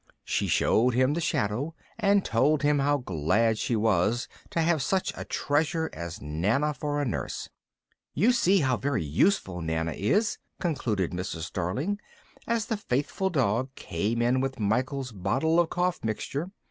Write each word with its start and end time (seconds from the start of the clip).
She 0.23 0.47
showed 0.47 0.95
him 0.95 1.13
the 1.13 1.21
shadow, 1.21 1.75
and 1.99 2.25
told 2.25 2.63
him 2.63 2.79
how 2.79 2.97
glad 2.97 3.59
she 3.59 3.75
was 3.75 4.27
to 4.49 4.59
have 4.59 4.81
such 4.81 5.13
a 5.15 5.23
treasure 5.25 5.91
as 5.93 6.19
Nana 6.19 6.73
for 6.73 6.99
a 6.99 7.05
nurse. 7.05 7.49
"You 8.15 8.31
see 8.31 8.61
how 8.61 8.77
very 8.77 9.03
useful 9.03 9.61
Nana 9.61 9.91
is," 9.91 10.39
concluded 10.59 11.11
Mrs. 11.11 11.53
Darling, 11.53 11.99
as 12.47 12.65
the 12.65 12.77
faithful 12.77 13.29
dog 13.29 13.75
came 13.75 14.23
in 14.23 14.41
with 14.41 14.59
Michael's 14.59 15.11
bottle 15.11 15.59
of 15.59 15.69
cough 15.69 16.03
mixture. 16.03 16.49